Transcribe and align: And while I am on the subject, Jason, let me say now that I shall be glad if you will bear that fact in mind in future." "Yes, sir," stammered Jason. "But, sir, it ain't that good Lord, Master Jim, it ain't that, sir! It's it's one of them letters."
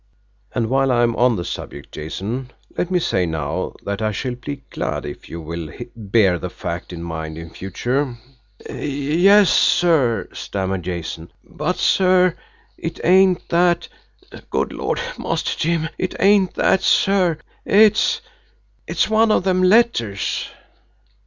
And 0.55 0.67
while 0.67 0.91
I 0.91 1.03
am 1.03 1.15
on 1.15 1.35
the 1.35 1.45
subject, 1.45 1.91
Jason, 1.91 2.49
let 2.75 2.89
me 2.89 2.97
say 2.97 3.27
now 3.27 3.75
that 3.83 4.01
I 4.01 4.11
shall 4.11 4.33
be 4.33 4.63
glad 4.71 5.05
if 5.05 5.29
you 5.29 5.39
will 5.39 5.71
bear 5.95 6.39
that 6.39 6.49
fact 6.49 6.91
in 6.91 7.03
mind 7.03 7.37
in 7.37 7.51
future." 7.51 8.17
"Yes, 8.67 9.51
sir," 9.51 10.27
stammered 10.33 10.81
Jason. 10.81 11.31
"But, 11.43 11.75
sir, 11.75 12.35
it 12.79 12.99
ain't 13.03 13.47
that 13.49 13.89
good 14.49 14.73
Lord, 14.73 14.99
Master 15.19 15.55
Jim, 15.55 15.87
it 15.99 16.15
ain't 16.19 16.55
that, 16.55 16.81
sir! 16.81 17.37
It's 17.63 18.21
it's 18.87 19.07
one 19.07 19.31
of 19.31 19.43
them 19.43 19.61
letters." 19.61 20.49